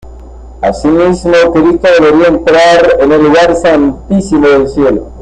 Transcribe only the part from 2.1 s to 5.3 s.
entrar en el Lugar Santísimo del cielo.